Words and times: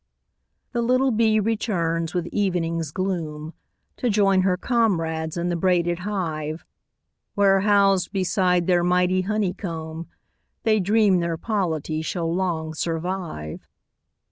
The 0.71 0.81
little 0.81 1.11
bee 1.11 1.39
returns 1.39 2.15
with 2.15 2.25
evening's 2.31 2.89
gloom, 2.89 3.53
To 3.97 4.09
join 4.09 4.41
her 4.41 4.57
comrades 4.57 5.37
in 5.37 5.49
the 5.49 5.55
braided 5.55 5.99
hive, 5.99 6.65
Where, 7.35 7.59
housed 7.59 8.11
beside 8.11 8.65
their 8.65 8.83
mighty 8.83 9.21
honeycomb, 9.21 10.07
They 10.63 10.79
dream 10.79 11.19
their 11.19 11.37
polity 11.37 12.01
shall 12.01 12.33
long 12.33 12.73
survive. 12.73 13.67